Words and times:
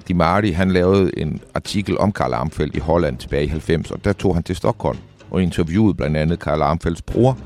Frank 0.00 0.08
Di 0.08 0.12
Marti, 0.12 0.50
han 0.50 0.70
lavede 0.70 1.18
en 1.18 1.40
artikel 1.54 1.98
om 1.98 2.12
Karl 2.12 2.32
Armfeldt 2.32 2.76
i 2.76 2.78
Holland 2.78 3.18
tilbage 3.18 3.44
i 3.44 3.46
90, 3.46 3.90
og 3.90 4.04
der 4.04 4.12
tog 4.12 4.34
han 4.34 4.42
til 4.42 4.56
Stockholm 4.56 4.98
og 5.30 5.42
interviewede 5.42 5.94
blandt 5.94 6.16
andet 6.16 6.38
Karl 6.38 6.62
Armfeldts 6.62 7.02
bror, 7.02 7.38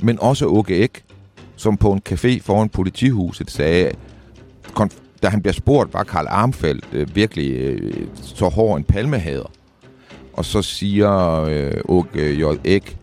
men 0.00 0.18
også 0.20 0.46
Åke 0.46 0.76
Ek, 0.76 1.04
som 1.56 1.76
på 1.76 1.92
en 1.92 2.02
café 2.08 2.40
foran 2.42 2.68
politihuset 2.68 3.50
sagde, 3.50 3.90
da 5.22 5.28
han 5.28 5.42
bliver 5.42 5.52
spurgt, 5.52 5.94
var 5.94 6.02
Karl 6.02 6.26
Armfeldt 6.28 6.88
øh, 6.92 7.16
virkelig 7.16 7.50
øh, 7.50 8.06
så 8.14 8.48
hård 8.48 8.78
en 8.78 8.84
palmehader? 8.84 9.50
Og 10.32 10.44
så 10.44 10.62
siger 10.62 11.42
øh, 11.42 11.72
Åke 11.84 12.34
J. 12.34 12.44
Ek, 12.64 12.96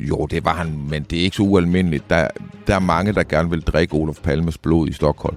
jo, 0.00 0.26
det 0.30 0.44
var 0.44 0.54
han, 0.54 0.78
men 0.90 1.02
det 1.02 1.18
er 1.18 1.22
ikke 1.22 1.36
så 1.36 1.42
ualmindeligt. 1.42 2.10
Der, 2.10 2.28
der 2.66 2.74
er 2.74 2.80
mange, 2.80 3.12
der 3.12 3.22
gerne 3.22 3.50
vil 3.50 3.60
drikke 3.60 3.94
Olof 3.94 4.18
Palmes 4.22 4.58
blod 4.58 4.88
i 4.88 4.92
Stockholm. 4.92 5.36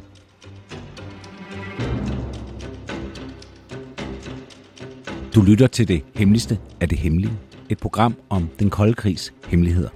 Du 5.38 5.42
lytter 5.42 5.68
til 5.68 5.88
det 5.88 6.04
hemmeligste 6.16 6.60
af 6.82 6.90
det 6.90 6.98
hemmelige. 6.98 7.34
Et 7.70 7.78
program 7.78 8.16
om 8.30 8.50
den 8.60 8.70
kolde 8.70 8.94
krigs 8.94 9.34
hemmeligheder. 9.48 9.90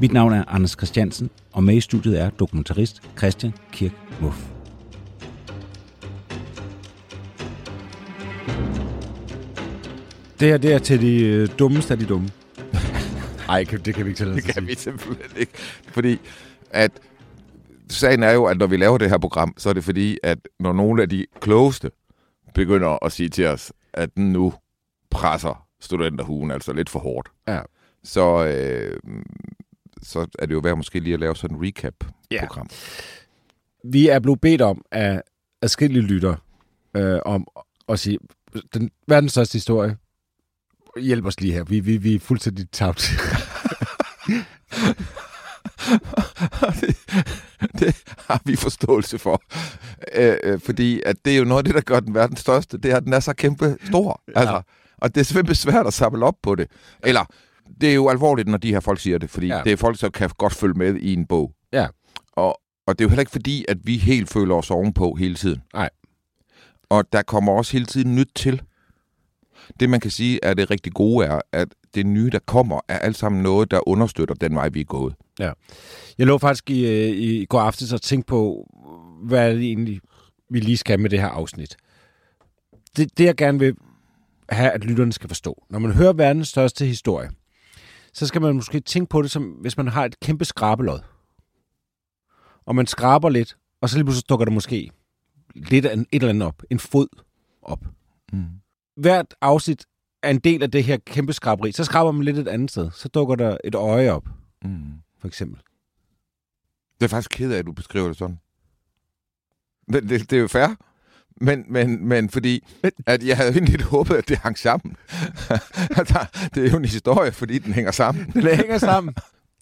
Mit 0.00 0.12
navn 0.12 0.32
er 0.32 0.44
Anders 0.48 0.70
Christiansen, 0.70 1.30
og 1.52 1.64
med 1.64 1.76
i 1.76 1.80
studiet 1.80 2.20
er 2.20 2.30
dokumentarist 2.30 3.02
Christian 3.18 3.52
Kirk 3.72 3.92
Muff. 4.20 4.36
Det 10.40 10.48
her, 10.48 10.56
det 10.56 10.72
er 10.72 10.78
til 10.78 11.00
de 11.00 11.24
øh, 11.24 11.48
dummeste 11.58 11.94
af 11.94 11.98
de 11.98 12.06
dumme. 12.06 12.28
Nej, 13.48 13.64
det 13.84 13.94
kan 13.94 14.04
vi 14.04 14.10
ikke 14.10 14.18
tillade 14.18 14.36
Det 14.36 14.44
kan 14.44 14.66
vi 14.66 14.74
simpelthen 14.74 15.36
ikke. 15.36 15.52
Fordi 15.88 16.18
at 16.70 16.92
sagen 17.88 18.22
er 18.22 18.32
jo, 18.32 18.44
at 18.44 18.58
når 18.58 18.66
vi 18.66 18.76
laver 18.76 18.98
det 18.98 19.10
her 19.10 19.18
program, 19.18 19.54
så 19.58 19.68
er 19.68 19.72
det 19.72 19.84
fordi, 19.84 20.18
at 20.22 20.38
når 20.58 20.72
nogle 20.72 21.02
af 21.02 21.08
de 21.08 21.26
klogeste 21.40 21.90
begynder 22.54 23.04
at 23.04 23.12
sige 23.12 23.28
til 23.28 23.46
os, 23.46 23.72
at 23.94 24.18
nu 24.18 24.54
presser 25.10 25.66
studenterhuen 25.80 26.50
altså 26.50 26.72
lidt 26.72 26.90
for 26.90 26.98
hårdt, 26.98 27.28
Ja. 27.48 27.60
så, 28.04 28.46
øh, 28.46 29.00
så 30.02 30.26
er 30.38 30.46
det 30.46 30.54
jo 30.54 30.58
værd 30.58 30.76
måske 30.76 31.00
lige 31.00 31.14
at 31.14 31.20
lave 31.20 31.36
sådan 31.36 31.56
en 31.56 31.66
recap-program. 31.66 32.68
Vi 33.84 34.08
er 34.08 34.18
blevet 34.18 34.40
bedt 34.40 34.62
om 34.62 34.84
af 34.90 35.22
adskillige 35.62 36.02
lytter 36.02 36.36
øh, 36.96 37.20
om 37.24 37.46
at 37.88 37.98
sige, 37.98 38.18
den 38.74 38.90
verdens 39.06 39.32
største 39.32 39.52
historie, 39.52 39.96
hjælp 41.00 41.26
os 41.26 41.40
lige 41.40 41.52
her. 41.52 41.64
Vi, 41.64 41.80
vi, 41.80 41.96
vi 41.96 42.14
er 42.14 42.18
fuldstændig 42.20 42.70
tabt. 42.70 43.10
det, 46.80 46.96
det 47.80 47.96
har 48.28 48.40
vi 48.44 48.56
forståelse 48.56 49.18
for. 49.18 49.42
Øh, 50.14 50.36
øh, 50.42 50.60
fordi 50.60 51.02
at 51.06 51.16
det 51.24 51.32
er 51.34 51.38
jo 51.38 51.44
noget 51.44 51.58
af 51.58 51.64
det, 51.64 51.74
der 51.74 51.80
gør 51.80 52.00
den 52.00 52.14
verdens 52.14 52.40
største, 52.40 52.78
det 52.78 52.90
er, 52.90 52.96
at 52.96 53.04
den 53.04 53.12
er 53.12 53.20
så 53.20 53.32
kæmpe 53.32 53.76
stor. 53.84 54.22
Ja. 54.28 54.40
Altså, 54.40 54.62
og 54.98 55.14
det 55.14 55.20
er 55.20 55.24
simpelthen 55.24 55.54
svært 55.54 55.86
at 55.86 55.92
samle 55.94 56.26
op 56.26 56.34
på 56.42 56.54
det. 56.54 56.66
Eller, 57.04 57.24
det 57.80 57.90
er 57.90 57.94
jo 57.94 58.08
alvorligt, 58.08 58.48
når 58.48 58.58
de 58.58 58.72
her 58.72 58.80
folk 58.80 59.00
siger 59.00 59.18
det, 59.18 59.30
fordi 59.30 59.46
Ja. 59.46 59.60
det 59.64 59.72
er 59.72 59.76
folk, 59.76 59.98
som 59.98 60.10
kan 60.10 60.30
godt 60.38 60.54
følge 60.54 60.74
med 60.74 60.94
i 60.96 61.12
en 61.12 61.26
bog. 61.26 61.52
Ja. 61.72 61.86
Og, 62.32 62.60
og 62.86 62.98
det 62.98 63.04
er 63.04 63.06
jo 63.06 63.08
heller 63.08 63.20
ikke 63.22 63.32
fordi, 63.32 63.64
at 63.68 63.76
vi 63.84 63.96
helt 63.96 64.28
føler 64.30 64.54
os 64.54 64.70
ovenpå 64.70 65.14
hele 65.14 65.34
tiden. 65.34 65.62
Nej. 65.74 65.90
Og 66.90 67.04
der 67.12 67.22
kommer 67.22 67.52
også 67.52 67.72
hele 67.72 67.86
tiden 67.86 68.14
nyt 68.14 68.28
til. 68.34 68.62
Det, 69.80 69.90
man 69.90 70.00
kan 70.00 70.10
sige, 70.10 70.40
er 70.42 70.54
det 70.54 70.70
rigtig 70.70 70.92
gode 70.92 71.26
er, 71.26 71.40
at 71.52 71.68
det 71.94 72.06
nye, 72.06 72.30
der 72.30 72.38
kommer, 72.38 72.80
er 72.88 72.98
alt 72.98 73.16
sammen 73.16 73.42
noget, 73.42 73.70
der 73.70 73.88
understøtter 73.88 74.34
den 74.34 74.54
vej, 74.54 74.68
vi 74.68 74.80
er 74.80 74.84
gået. 74.84 75.14
Jeg 76.18 76.26
lå 76.26 76.38
faktisk 76.38 76.70
i, 76.70 76.86
øh, 76.86 77.16
i 77.16 77.44
går 77.44 77.60
aftes 77.60 77.92
og 77.92 78.02
tænkte 78.02 78.26
på, 78.26 78.66
hvad 79.22 79.48
er 79.48 79.52
det 79.52 79.62
egentlig, 79.62 80.00
vi 80.50 80.60
lige 80.60 80.76
skal 80.76 81.00
med 81.00 81.10
det 81.10 81.20
her 81.20 81.28
afsnit. 81.28 81.76
Det, 82.96 83.18
det 83.18 83.24
jeg 83.24 83.36
gerne 83.36 83.58
vil 83.58 83.76
have, 84.48 84.70
at 84.70 84.84
lytterne 84.84 85.12
skal 85.12 85.28
forstå. 85.28 85.64
Når 85.70 85.78
man 85.78 85.92
hører 85.92 86.12
verdens 86.12 86.48
største 86.48 86.86
historie, 86.86 87.30
så 88.12 88.26
skal 88.26 88.40
man 88.40 88.54
måske 88.54 88.80
tænke 88.80 89.08
på 89.08 89.22
det, 89.22 89.30
som 89.30 89.42
hvis 89.42 89.76
man 89.76 89.88
har 89.88 90.04
et 90.04 90.20
kæmpe 90.20 90.44
skrabelod. 90.44 90.98
Og 92.66 92.74
man 92.74 92.86
skraber 92.86 93.28
lidt, 93.28 93.56
og 93.80 93.88
så 93.88 93.96
lige 93.96 94.04
pludselig 94.04 94.28
dukker 94.28 94.44
der 94.44 94.52
måske 94.52 94.90
lidt 95.54 95.86
af 95.86 95.94
et 95.94 96.06
eller 96.12 96.28
andet 96.28 96.48
op. 96.48 96.62
En 96.70 96.78
fod 96.78 97.06
op. 97.62 97.84
Mm. 98.32 98.44
Hvert 98.96 99.34
afsnit 99.40 99.86
er 100.22 100.30
en 100.30 100.38
del 100.38 100.62
af 100.62 100.70
det 100.70 100.84
her 100.84 100.96
kæmpe 101.06 101.32
skraberi. 101.32 101.72
Så 101.72 101.84
skraber 101.84 102.10
man 102.10 102.24
lidt 102.24 102.38
et 102.38 102.48
andet 102.48 102.70
sted. 102.70 102.90
Så 102.90 103.08
dukker 103.08 103.34
der 103.34 103.56
et 103.64 103.74
øje 103.74 104.10
op, 104.10 104.24
Mm. 104.64 104.92
for 105.20 105.28
eksempel. 105.28 105.60
Det 107.00 107.04
er 107.06 107.08
faktisk 107.08 107.30
ked 107.30 107.52
af, 107.52 107.58
at 107.58 107.66
du 107.66 107.72
beskriver 107.72 108.08
det 108.08 108.16
sådan. 108.16 108.38
Men 109.88 110.08
det, 110.08 110.30
det 110.30 110.36
er 110.36 110.40
jo 110.40 110.48
fair. 110.48 110.68
Men, 111.40 111.64
men, 111.68 112.06
men 112.08 112.30
fordi, 112.30 112.66
at 113.06 113.22
jeg 113.22 113.36
havde 113.36 113.50
egentlig 113.52 113.82
håbet, 113.82 114.14
at 114.14 114.28
det 114.28 114.38
hang 114.38 114.58
sammen. 114.58 114.96
Der- 115.96 116.30
det 116.54 116.66
er 116.66 116.70
jo 116.70 116.76
en 116.76 116.84
historie, 116.84 117.32
fordi 117.32 117.58
den 117.58 117.72
hænger 117.72 117.90
sammen. 117.90 118.26
Den 118.32 118.42
hænger 118.56 118.78
sammen. 118.78 119.14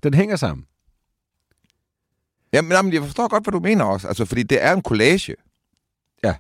Den 0.02 0.14
hænger 0.14 0.36
sammen. 0.36 0.66
Jamen, 2.52 2.72
jamen, 2.72 2.92
jeg 2.92 3.02
forstår 3.02 3.28
godt, 3.28 3.44
hvad 3.44 3.52
du 3.52 3.60
mener 3.60 3.84
også. 3.84 4.08
Altså, 4.08 4.24
fordi 4.24 4.42
det 4.42 4.62
er 4.62 4.72
en 4.72 4.82
collage. 4.82 5.34
Ja. 6.24 6.34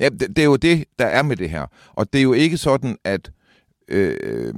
Ja, 0.00 0.08
det, 0.08 0.20
det 0.20 0.38
er 0.38 0.44
jo 0.44 0.56
det, 0.56 0.84
der 0.98 1.06
er 1.06 1.22
med 1.22 1.36
det 1.36 1.50
her. 1.50 1.66
Og 1.92 2.12
det 2.12 2.18
er 2.18 2.22
jo 2.22 2.32
ikke 2.32 2.56
sådan, 2.58 2.96
at... 3.04 3.30
Øh, 3.88 4.54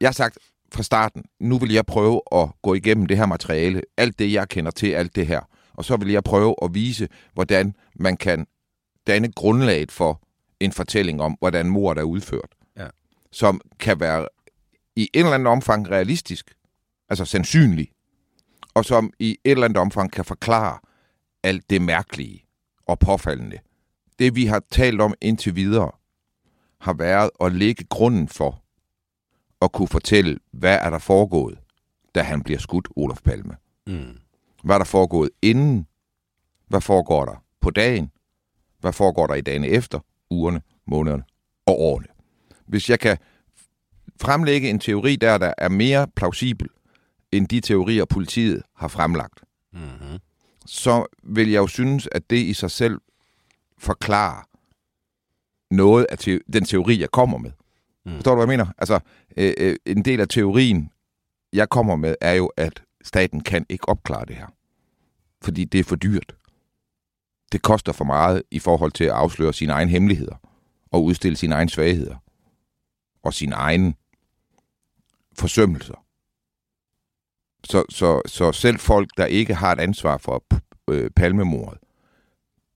jeg 0.00 0.08
har 0.08 0.12
sagt 0.12 0.38
fra 0.72 0.82
starten, 0.82 1.24
nu 1.40 1.58
vil 1.58 1.72
jeg 1.72 1.86
prøve 1.86 2.20
at 2.32 2.48
gå 2.62 2.74
igennem 2.74 3.06
det 3.06 3.16
her 3.16 3.26
materiale, 3.26 3.82
alt 3.96 4.18
det, 4.18 4.32
jeg 4.32 4.48
kender 4.48 4.70
til, 4.70 4.86
alt 4.86 5.16
det 5.16 5.26
her. 5.26 5.40
Og 5.74 5.84
så 5.84 5.96
vil 5.96 6.12
jeg 6.12 6.24
prøve 6.24 6.54
at 6.62 6.74
vise, 6.74 7.08
hvordan 7.34 7.74
man 7.96 8.16
kan 8.16 8.46
danne 9.06 9.32
grundlaget 9.32 9.92
for 9.92 10.22
en 10.60 10.72
fortælling 10.72 11.22
om, 11.22 11.36
hvordan 11.38 11.66
mordet 11.66 12.00
er 12.00 12.04
udført. 12.04 12.54
Ja. 12.76 12.86
Som 13.32 13.60
kan 13.78 14.00
være 14.00 14.28
i 14.96 15.10
en 15.14 15.20
eller 15.20 15.34
anden 15.34 15.46
omfang 15.46 15.90
realistisk, 15.90 16.54
altså 17.08 17.24
sandsynlig, 17.24 17.88
og 18.74 18.84
som 18.84 19.12
i 19.18 19.30
et 19.44 19.50
eller 19.50 19.64
andet 19.64 19.78
omfang 19.78 20.12
kan 20.12 20.24
forklare 20.24 20.78
alt 21.42 21.70
det 21.70 21.82
mærkelige 21.82 22.44
og 22.86 22.98
påfaldende. 22.98 23.58
Det, 24.18 24.34
vi 24.34 24.46
har 24.46 24.62
talt 24.70 25.00
om 25.00 25.14
indtil 25.20 25.56
videre, 25.56 25.90
har 26.82 26.92
været 26.92 27.30
at 27.40 27.52
lægge 27.52 27.84
grunden 27.84 28.28
for 28.28 28.62
at 29.62 29.72
kunne 29.72 29.88
fortælle, 29.88 30.38
hvad 30.52 30.78
er 30.82 30.90
der 30.90 30.98
foregået, 30.98 31.58
da 32.14 32.22
han 32.22 32.42
bliver 32.42 32.58
skudt, 32.58 32.88
Olof 32.96 33.20
Palme. 33.22 33.56
Mm. 33.86 34.18
Hvad 34.64 34.74
er 34.76 34.78
der 34.78 34.84
foregået 34.84 35.30
inden? 35.42 35.86
Hvad 36.68 36.80
foregår 36.80 37.24
der 37.24 37.44
på 37.60 37.70
dagen? 37.70 38.10
Hvad 38.80 38.92
foregår 38.92 39.26
der 39.26 39.34
i 39.34 39.40
dagene 39.40 39.68
efter, 39.68 40.00
ugerne, 40.30 40.62
månederne 40.86 41.22
og 41.66 41.80
årene? 41.80 42.06
Hvis 42.66 42.90
jeg 42.90 43.00
kan 43.00 43.18
fremlægge 44.20 44.70
en 44.70 44.78
teori 44.78 45.16
der, 45.16 45.38
der 45.38 45.52
er 45.58 45.68
mere 45.68 46.08
plausibel 46.16 46.68
end 47.32 47.48
de 47.48 47.60
teorier, 47.60 48.04
politiet 48.04 48.62
har 48.76 48.88
fremlagt, 48.88 49.40
Mm-hmm. 49.74 50.18
så 50.66 51.06
vil 51.22 51.50
jeg 51.50 51.58
jo 51.58 51.66
synes, 51.66 52.08
at 52.12 52.30
det 52.30 52.36
i 52.36 52.52
sig 52.52 52.70
selv 52.70 53.00
forklarer 53.78 54.42
noget 55.72 56.06
af 56.10 56.18
te- 56.18 56.40
den 56.52 56.64
teori, 56.64 57.00
jeg 57.00 57.10
kommer 57.10 57.38
med. 57.38 57.50
Mm. 58.06 58.14
Forstår 58.14 58.30
du, 58.30 58.36
hvad 58.36 58.52
jeg 58.52 58.58
mener? 58.58 58.72
Altså, 58.78 59.00
øh, 59.36 59.52
øh, 59.58 59.76
en 59.86 60.04
del 60.04 60.20
af 60.20 60.28
teorien, 60.28 60.90
jeg 61.52 61.68
kommer 61.68 61.96
med, 61.96 62.14
er 62.20 62.32
jo, 62.32 62.46
at 62.56 62.82
staten 63.04 63.40
kan 63.40 63.66
ikke 63.68 63.88
opklare 63.88 64.24
det 64.24 64.36
her. 64.36 64.46
Fordi 65.42 65.64
det 65.64 65.80
er 65.80 65.84
for 65.84 65.96
dyrt. 65.96 66.34
Det 67.52 67.62
koster 67.62 67.92
for 67.92 68.04
meget 68.04 68.42
i 68.50 68.58
forhold 68.58 68.92
til 68.92 69.04
at 69.04 69.10
afsløre 69.10 69.52
sine 69.52 69.72
egne 69.72 69.90
hemmeligheder 69.90 70.36
og 70.90 71.04
udstille 71.04 71.36
sine 71.36 71.54
egne 71.54 71.70
svagheder 71.70 72.16
og 73.22 73.34
sine 73.34 73.54
egne 73.54 73.94
forsømmelser. 75.38 76.04
Så, 77.64 77.84
så, 77.88 78.22
så 78.26 78.52
selv 78.52 78.78
folk, 78.78 79.10
der 79.16 79.26
ikke 79.26 79.54
har 79.54 79.72
et 79.72 79.80
ansvar 79.80 80.18
for 80.18 80.44
øh, 80.90 81.10
palmemordet, 81.10 81.78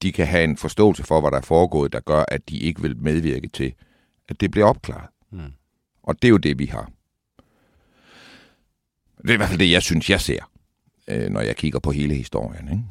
de 0.03 0.13
kan 0.13 0.27
have 0.27 0.45
en 0.45 0.57
forståelse 0.57 1.03
for, 1.03 1.21
hvad 1.21 1.31
der 1.31 1.37
er 1.37 1.43
foregået, 1.43 1.93
der 1.93 2.01
gør, 2.01 2.25
at 2.29 2.49
de 2.49 2.59
ikke 2.59 2.83
vil 2.83 2.97
medvirke 2.97 3.49
til, 3.49 3.75
at 4.29 4.41
det 4.41 4.51
bliver 4.51 4.67
opklaret. 4.67 5.09
Mm. 5.31 5.53
Og 6.03 6.23
det 6.23 6.29
er 6.29 6.31
jo 6.31 6.37
det, 6.37 6.59
vi 6.59 6.67
har. 6.67 6.91
Det 9.23 9.31
er 9.31 9.35
i 9.35 9.37
hvert 9.37 9.49
fald 9.49 9.59
det, 9.59 9.71
jeg 9.71 9.83
synes, 9.83 10.11
jeg 10.11 10.21
ser, 10.21 10.51
øh, 11.09 11.31
når 11.31 11.41
jeg 11.41 11.57
kigger 11.57 11.79
på 11.79 11.91
hele 11.91 12.15
historien. 12.15 12.69
Ikke? 12.69 12.83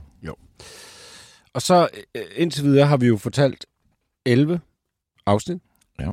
Og 1.56 1.62
så 1.62 1.90
øh, 2.16 2.24
indtil 2.36 2.64
videre 2.64 2.88
har 2.88 2.98
vi 2.98 3.08
jo 3.08 3.18
fortalt 3.18 3.66
11 4.26 4.60
afsnit. 5.26 5.62
Ja. 6.00 6.12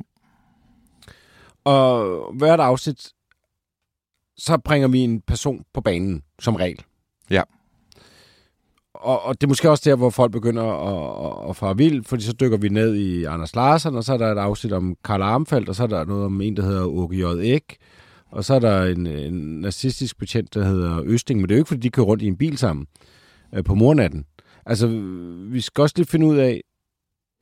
Og 1.63 2.33
hvert 2.33 2.59
afsnit, 2.59 3.13
så 4.37 4.57
bringer 4.57 4.87
vi 4.87 4.99
en 4.99 5.21
person 5.21 5.65
på 5.73 5.81
banen, 5.81 6.23
som 6.39 6.55
regel. 6.55 6.83
Ja. 7.29 7.41
Og, 9.03 9.23
og 9.23 9.41
det 9.41 9.47
er 9.47 9.47
måske 9.47 9.69
også 9.69 9.89
der, 9.89 9.95
hvor 9.95 10.09
folk 10.09 10.31
begynder 10.31 10.63
at, 10.63 11.25
at, 11.25 11.49
at 11.49 11.55
fare 11.55 11.77
vild, 11.77 12.03
fordi 12.03 12.23
så 12.23 12.33
dykker 12.33 12.57
vi 12.57 12.69
ned 12.69 12.95
i 12.95 13.23
Anders 13.23 13.55
Larsen, 13.55 13.95
og 13.95 14.03
så 14.03 14.13
er 14.13 14.17
der 14.17 14.31
et 14.31 14.37
afsnit 14.37 14.73
om 14.73 14.95
Karl 15.05 15.21
Armfeldt, 15.21 15.69
og 15.69 15.75
så 15.75 15.83
er 15.83 15.87
der 15.87 16.05
noget 16.05 16.25
om 16.25 16.41
en, 16.41 16.57
der 16.57 16.63
hedder 16.63 16.85
Åke 16.85 17.15
J. 17.15 17.23
Ek, 17.55 17.77
og 18.31 18.45
så 18.45 18.53
er 18.53 18.59
der 18.59 18.83
en, 18.83 19.07
en 19.07 19.61
nazistisk 19.61 20.17
betjent, 20.17 20.53
der 20.53 20.63
hedder 20.63 21.01
Østing, 21.05 21.39
men 21.39 21.49
det 21.49 21.55
er 21.55 21.57
jo 21.57 21.61
ikke, 21.61 21.67
fordi 21.67 21.81
de 21.81 21.89
kører 21.89 22.05
rundt 22.05 22.23
i 22.23 22.27
en 22.27 22.37
bil 22.37 22.57
sammen 22.57 22.87
øh, 23.53 23.63
på 23.63 23.75
mornatten. 23.75 24.25
Altså, 24.65 24.87
vi 25.51 25.61
skal 25.61 25.81
også 25.81 25.93
lige 25.97 26.07
finde 26.07 26.25
ud 26.25 26.37
af, 26.37 26.61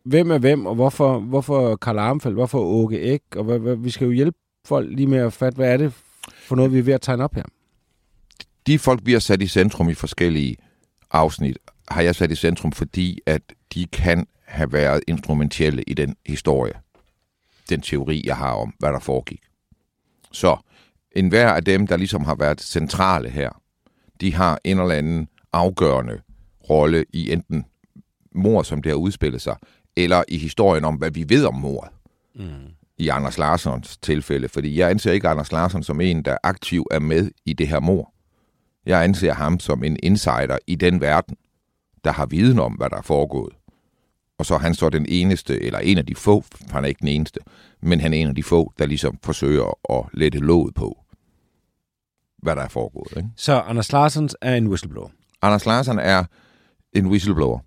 hvem 0.05 0.31
er 0.31 0.37
hvem, 0.37 0.65
og 0.65 0.75
hvorfor, 0.75 1.19
hvorfor 1.19 1.75
Karl 1.75 1.99
Armfeldt, 1.99 2.35
hvorfor 2.35 2.59
Åke 2.59 3.01
Ek, 3.01 3.21
og 3.35 3.43
hvad, 3.43 3.59
hvad, 3.59 3.75
vi 3.75 3.89
skal 3.89 4.05
jo 4.05 4.11
hjælpe 4.11 4.37
folk 4.65 4.89
lige 4.91 5.07
med 5.07 5.19
at 5.19 5.33
fatte, 5.33 5.55
hvad 5.55 5.73
er 5.73 5.77
det 5.77 5.93
for 6.47 6.55
noget, 6.55 6.73
vi 6.73 6.79
er 6.79 6.83
ved 6.83 6.93
at 6.93 7.01
tegne 7.01 7.23
op 7.23 7.35
her. 7.35 7.43
De 8.67 8.79
folk, 8.79 9.01
vi 9.05 9.11
har 9.11 9.19
sat 9.19 9.41
i 9.41 9.47
centrum 9.47 9.89
i 9.89 9.93
forskellige 9.93 10.57
afsnit, 11.13 11.57
har 11.87 12.01
jeg 12.01 12.15
sat 12.15 12.31
i 12.31 12.35
centrum, 12.35 12.71
fordi 12.71 13.19
at 13.25 13.41
de 13.73 13.87
kan 13.87 14.27
have 14.45 14.73
været 14.73 15.03
instrumentelle 15.07 15.83
i 15.83 15.93
den 15.93 16.15
historie, 16.25 16.73
den 17.69 17.81
teori, 17.81 18.23
jeg 18.25 18.37
har 18.37 18.51
om, 18.51 18.73
hvad 18.79 18.89
der 18.89 18.99
foregik. 18.99 19.41
Så 20.31 20.57
en 21.11 21.29
hver 21.29 21.49
af 21.49 21.63
dem, 21.63 21.87
der 21.87 21.97
ligesom 21.97 22.25
har 22.25 22.35
været 22.35 22.61
centrale 22.61 23.29
her, 23.29 23.61
de 24.21 24.33
har 24.33 24.59
en 24.63 24.79
eller 24.79 24.95
anden 24.95 25.27
afgørende 25.53 26.21
rolle 26.69 27.05
i 27.13 27.31
enten 27.31 27.65
mor, 28.35 28.63
som 28.63 28.81
det 28.81 28.89
har 28.89 28.97
udspillet 28.97 29.41
sig, 29.41 29.55
eller 29.95 30.23
i 30.27 30.37
historien 30.37 30.85
om, 30.85 30.95
hvad 30.95 31.11
vi 31.11 31.29
ved 31.29 31.45
om 31.45 31.55
mordet. 31.55 31.91
Mm. 32.35 32.67
I 32.97 33.07
Anders 33.07 33.37
Larsons 33.37 33.97
tilfælde. 33.97 34.49
Fordi 34.49 34.79
jeg 34.79 34.89
anser 34.89 35.11
ikke 35.11 35.27
Anders 35.27 35.51
Larsen 35.51 35.83
som 35.83 36.01
en, 36.01 36.23
der 36.23 36.37
aktiv 36.43 36.85
er 36.91 36.99
med 36.99 37.31
i 37.45 37.53
det 37.53 37.67
her 37.67 37.79
mor. 37.79 38.13
Jeg 38.85 39.03
anser 39.03 39.33
ham 39.33 39.59
som 39.59 39.83
en 39.83 39.97
insider 40.03 40.57
i 40.67 40.75
den 40.75 41.01
verden, 41.01 41.37
der 42.03 42.11
har 42.11 42.25
viden 42.25 42.59
om, 42.59 42.73
hvad 42.73 42.89
der 42.89 42.97
er 42.97 43.01
foregået. 43.01 43.53
Og 44.37 44.45
så 44.45 44.53
er 44.53 44.59
han 44.59 44.75
så 44.75 44.89
den 44.89 45.05
eneste, 45.09 45.63
eller 45.63 45.79
en 45.79 45.97
af 45.97 46.05
de 46.05 46.15
få, 46.15 46.43
han 46.71 46.83
er 46.83 46.87
ikke 46.87 46.99
den 46.99 47.07
eneste, 47.07 47.39
men 47.81 48.01
han 48.01 48.13
er 48.13 48.17
en 48.17 48.27
af 48.27 48.35
de 48.35 48.43
få, 48.43 48.73
der 48.79 48.85
ligesom 48.85 49.17
forsøger 49.23 49.97
at 49.97 50.05
lette 50.13 50.39
låget 50.39 50.73
på, 50.75 51.03
hvad 52.37 52.55
der 52.55 52.61
er 52.61 52.67
foregået. 52.67 53.17
Ikke? 53.17 53.29
Så 53.35 53.59
Anders 53.59 53.91
Larsens 53.91 54.35
er 54.41 54.55
en 54.55 54.67
whistleblower. 54.67 55.09
Anders 55.41 55.65
Larsen 55.65 55.99
er 55.99 56.23
en 56.93 57.05
whistleblower. 57.05 57.59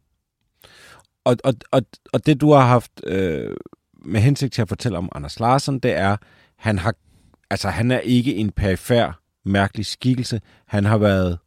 Og, 1.25 1.37
og, 1.45 1.55
og, 1.71 1.83
og 2.13 2.27
det, 2.27 2.41
du 2.41 2.53
har 2.53 2.67
haft 2.67 2.93
øh, 3.07 3.57
med 4.05 4.21
hensigt 4.21 4.53
til 4.53 4.63
at 4.63 4.69
fortælle 4.69 4.99
om 4.99 5.09
Anders 5.15 5.41
Larsen, 5.41 5.79
det 5.79 5.93
er, 5.93 6.17
han 6.57 6.79
har, 6.79 6.95
altså 7.51 7.69
han 7.69 7.91
er 7.91 7.99
ikke 7.99 8.35
en 8.35 8.51
perifær, 8.51 9.21
mærkelig 9.45 9.87
skikkelse. 9.87 10.41
Han 10.67 10.85
har 10.85 10.99
været 10.99 11.39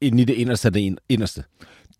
inde 0.00 0.22
i 0.22 0.24
det 0.24 0.34
inderste 0.34 0.68
af 0.68 0.72
det 0.72 0.98
inderste. 1.08 1.44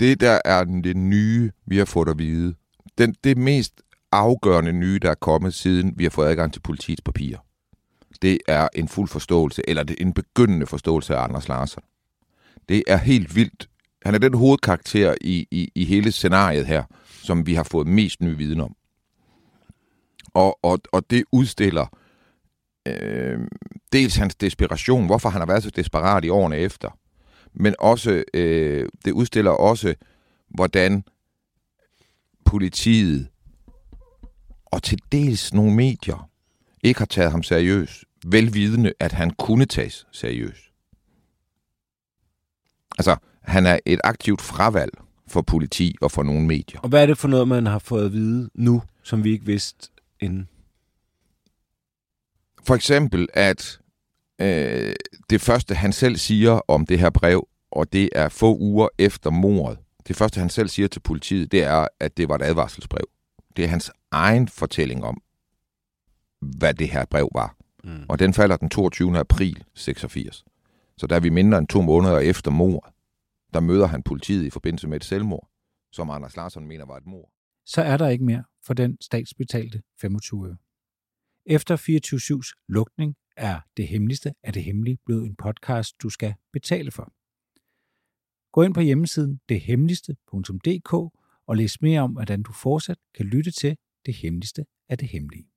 Det, 0.01 0.21
der 0.21 0.39
er 0.45 0.65
det 0.65 0.97
nye, 0.97 1.51
vi 1.67 1.79
har 1.79 1.85
fået 1.85 2.09
at 2.09 2.19
vide, 2.19 2.55
den, 2.99 3.15
det 3.25 3.39
mest 3.39 3.83
afgørende 4.13 4.73
nye, 4.73 4.99
der 5.03 5.11
er 5.11 5.15
kommet 5.15 5.55
siden 5.55 5.93
vi 5.97 6.05
har 6.05 6.11
fået 6.11 6.27
adgang 6.29 6.53
til 6.53 6.61
politiets 6.61 7.03
papirer, 7.03 7.39
det 8.23 8.39
er 8.49 8.69
en 8.75 8.89
fuld 8.89 9.09
forståelse, 9.09 9.63
eller 9.69 9.83
det 9.83 9.97
er 10.01 10.05
en 10.05 10.13
begyndende 10.13 10.67
forståelse 10.67 11.17
af 11.17 11.25
Anders 11.25 11.49
Larsen. 11.49 11.83
Det 12.69 12.83
er 12.87 12.97
helt 12.97 13.37
vildt. 13.37 13.69
Han 14.05 14.15
er 14.15 14.19
den 14.19 14.35
hovedkarakter 14.35 15.15
i, 15.21 15.47
i, 15.51 15.73
i 15.75 15.85
hele 15.85 16.13
scenariet 16.13 16.67
her, 16.67 16.85
som 17.23 17.47
vi 17.47 17.55
har 17.55 17.63
fået 17.63 17.87
mest 17.87 18.21
ny 18.21 18.37
viden 18.37 18.61
om. 18.61 18.77
Og, 20.35 20.59
og, 20.63 20.81
og 20.93 21.11
det 21.11 21.25
udstiller 21.33 21.87
øh, 22.87 23.41
dels 23.93 24.17
hans 24.17 24.35
desperation, 24.35 25.07
hvorfor 25.07 25.29
han 25.29 25.41
har 25.41 25.47
været 25.47 25.63
så 25.63 25.71
desperat 25.71 26.25
i 26.25 26.29
årene 26.29 26.57
efter, 26.57 26.99
men 27.55 27.75
også 27.79 28.25
øh, 28.35 28.89
det 29.05 29.13
udstiller 29.13 29.51
også, 29.51 29.95
hvordan 30.49 31.05
politiet 32.45 33.29
og 34.67 34.83
til 34.83 34.99
dels 35.13 35.55
nogle 35.55 35.75
medier 35.75 36.31
ikke 36.83 37.01
har 37.01 37.07
taget 37.07 37.31
ham 37.31 37.43
seriøst, 37.43 38.05
velvidende, 38.27 38.93
at 39.01 39.13
han 39.13 39.31
kunne 39.31 39.65
tages 39.65 40.07
seriøst. 40.13 40.63
Altså, 42.99 43.17
han 43.43 43.67
er 43.67 43.79
et 43.87 44.01
aktivt 44.05 44.41
fravalg 44.41 44.93
for 45.29 45.43
politi 45.43 45.97
og 46.01 46.11
for 46.11 46.23
nogle 46.23 46.47
medier. 46.47 46.81
Og 46.81 46.89
hvad 46.89 47.03
er 47.03 47.07
det 47.07 47.19
for 47.19 47.29
noget, 47.29 47.49
man 47.49 47.67
har 47.67 47.79
fået 47.79 48.05
at 48.05 48.13
vide 48.13 48.51
nu, 48.55 48.83
som 49.03 49.25
vi 49.25 49.33
ikke 49.33 49.47
vidste 49.47 49.91
inden? 50.21 50.49
For 52.67 52.75
eksempel, 52.75 53.29
at 53.35 53.81
øh, 54.41 54.95
det 55.31 55.41
første, 55.41 55.75
han 55.75 55.93
selv 55.93 56.17
siger 56.17 56.61
om 56.69 56.87
det 56.87 56.99
her 56.99 57.11
brev, 57.11 57.49
og 57.71 57.93
det 57.93 58.09
er 58.13 58.29
få 58.29 58.57
uger 58.57 58.89
efter 58.99 59.31
mordet, 59.31 59.79
det 60.09 60.17
første, 60.17 60.41
han 60.41 60.49
selv 60.49 60.69
siger 60.69 60.89
til 60.89 61.01
politiet, 61.01 61.53
det 61.53 61.63
er, 61.63 61.89
at 62.01 62.17
det 62.17 62.29
var 62.29 62.35
et 62.35 62.43
advarselsbrev. 62.43 63.05
Det 63.57 63.65
er 63.65 63.69
hans 63.69 63.91
egen 64.11 64.49
fortælling 64.49 65.05
om, 65.05 65.23
hvad 66.41 66.75
det 66.75 66.89
her 66.89 67.05
brev 67.05 67.29
var. 67.35 67.57
Mm. 67.85 68.05
Og 68.09 68.19
den 68.19 68.35
falder 68.35 68.57
den 68.57 68.71
22. 68.71 69.19
april 69.19 69.65
86. 69.75 70.45
Så 70.97 71.07
der 71.07 71.17
er 71.17 71.21
vi 71.21 71.29
mindre 71.29 71.59
end 71.59 71.69
to 71.69 71.83
måneder 71.83 72.19
efter 72.19 72.51
mord, 72.51 72.93
der 73.55 73.61
møder 73.61 73.87
han 73.87 74.03
politiet 74.03 74.45
i 74.45 74.51
forbindelse 74.51 74.89
med 74.89 74.97
et 74.97 75.05
selvmord, 75.05 75.49
som 75.93 76.11
Anders 76.11 76.37
Larsson 76.37 76.67
mener 76.67 76.87
var 76.87 76.97
et 76.97 77.07
mord. 77.07 77.31
Så 77.67 77.83
er 77.83 77.97
der 77.97 78.09
ikke 78.09 78.25
mere 78.25 78.45
for 78.67 78.75
den 78.75 78.97
statsbetalte 79.01 79.83
25 80.01 80.49
øre. 80.49 80.57
Efter 81.47 81.77
24-7's 81.77 82.65
lukning 82.69 83.17
er 83.37 83.61
Det 83.77 83.89
Hemmeligste 83.89 84.35
af 84.43 84.53
det 84.53 84.65
Hemmelige 84.65 84.99
blevet 85.07 85.27
en 85.27 85.37
podcast, 85.37 86.03
du 86.03 86.09
skal 86.09 86.35
betale 86.53 86.91
for. 86.91 87.13
Gå 88.53 88.63
ind 88.63 88.75
på 88.75 88.81
hjemmesiden 88.81 89.41
dethemmeligste.dk 89.49 90.93
og 91.47 91.57
læs 91.57 91.81
mere 91.81 92.01
om, 92.01 92.13
hvordan 92.13 92.43
du 92.43 92.53
fortsat 92.53 92.99
kan 93.15 93.27
lytte 93.27 93.51
til 93.51 93.77
Det 94.07 94.15
Hemmeligste 94.15 94.65
af 94.89 94.99
det 94.99 95.09
Hemmelige. 95.09 95.52